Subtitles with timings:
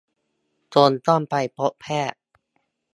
[0.73, 2.19] จนต้องไปพบแพทย์